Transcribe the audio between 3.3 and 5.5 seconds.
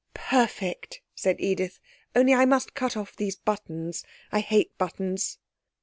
buttons. I hate buttons.'